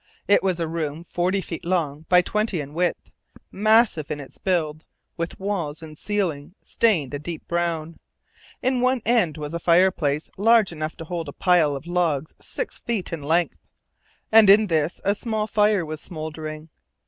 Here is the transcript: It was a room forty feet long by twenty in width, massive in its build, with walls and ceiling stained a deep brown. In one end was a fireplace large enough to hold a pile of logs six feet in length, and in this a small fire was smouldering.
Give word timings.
It 0.27 0.41
was 0.41 0.59
a 0.59 0.67
room 0.67 1.03
forty 1.03 1.41
feet 1.41 1.63
long 1.63 2.07
by 2.09 2.23
twenty 2.23 2.59
in 2.59 2.73
width, 2.73 3.11
massive 3.51 4.09
in 4.09 4.19
its 4.19 4.39
build, 4.39 4.87
with 5.15 5.39
walls 5.39 5.83
and 5.83 5.95
ceiling 5.95 6.55
stained 6.59 7.13
a 7.13 7.19
deep 7.19 7.47
brown. 7.47 7.99
In 8.63 8.81
one 8.81 9.03
end 9.05 9.37
was 9.37 9.53
a 9.53 9.59
fireplace 9.59 10.27
large 10.37 10.71
enough 10.71 10.97
to 10.97 11.05
hold 11.05 11.29
a 11.29 11.33
pile 11.33 11.75
of 11.75 11.85
logs 11.85 12.33
six 12.41 12.79
feet 12.79 13.13
in 13.13 13.21
length, 13.21 13.59
and 14.31 14.49
in 14.49 14.65
this 14.65 15.01
a 15.03 15.13
small 15.13 15.45
fire 15.45 15.85
was 15.85 16.01
smouldering. 16.01 16.69